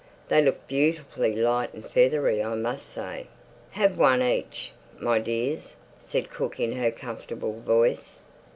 [0.29, 3.27] "They look beautifully light and feathery, I must say."
[3.73, 8.19] "Have one each, my dears," said cook in her comfortable voice.